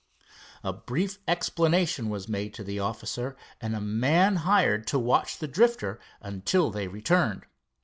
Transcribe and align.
A 0.63 0.73
brief 0.73 1.19
explanation 1.27 2.09
was 2.09 2.27
made 2.27 2.55
to 2.55 2.63
the 2.63 2.79
officer, 2.79 3.37
and 3.61 3.75
a 3.75 3.79
man 3.79 4.37
hired 4.37 4.87
to 4.87 4.97
watch 4.97 5.37
the 5.37 5.47
Drifter 5.47 5.99
until 6.21 6.71
they 6.71 6.87
returned. 6.87 7.43